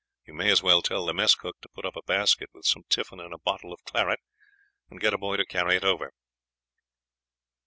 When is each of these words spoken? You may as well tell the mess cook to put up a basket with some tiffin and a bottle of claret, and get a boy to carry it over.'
You 0.25 0.33
may 0.33 0.49
as 0.49 0.63
well 0.63 0.81
tell 0.81 1.05
the 1.05 1.13
mess 1.13 1.35
cook 1.35 1.61
to 1.61 1.69
put 1.69 1.85
up 1.85 1.95
a 1.95 2.01
basket 2.01 2.49
with 2.55 2.65
some 2.65 2.81
tiffin 2.89 3.19
and 3.19 3.31
a 3.35 3.37
bottle 3.37 3.71
of 3.71 3.83
claret, 3.83 4.19
and 4.89 4.99
get 4.99 5.13
a 5.13 5.17
boy 5.19 5.37
to 5.37 5.45
carry 5.45 5.75
it 5.75 5.83
over.' 5.85 6.11